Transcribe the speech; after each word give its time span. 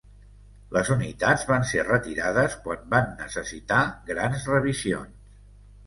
Les 0.77 0.87
unitats 0.95 1.43
van 1.51 1.67
ser 1.73 1.85
retirades 1.91 2.57
quan 2.65 2.89
van 2.97 3.15
necessitar 3.23 3.87
grans 4.13 4.53
revisions. 4.57 5.35